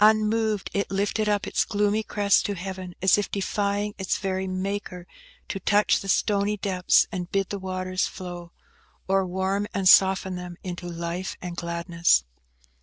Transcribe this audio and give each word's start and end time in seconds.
Unmoved, 0.00 0.70
it 0.72 0.90
lifted 0.90 1.28
up 1.28 1.46
its 1.46 1.66
gloomy 1.66 2.02
crest 2.02 2.46
to 2.46 2.54
Heaven, 2.54 2.94
as 3.02 3.18
if 3.18 3.30
defying 3.30 3.94
its 3.98 4.16
very 4.16 4.46
Maker 4.46 5.06
to 5.50 5.60
touch 5.60 6.00
the 6.00 6.08
stony 6.08 6.56
depths 6.56 7.06
and 7.12 7.30
bid 7.30 7.50
the 7.50 7.58
waters 7.58 8.06
flow, 8.06 8.50
or 9.08 9.26
warm 9.26 9.66
and 9.74 9.86
soften 9.86 10.36
them 10.36 10.56
into 10.64 10.88
life 10.88 11.36
and 11.42 11.54
gladness! 11.54 12.24